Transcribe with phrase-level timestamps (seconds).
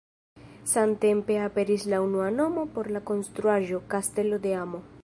[0.71, 4.87] Samtempe aperis la unua nomo por la konstruaĵo: "Kastelo de amo".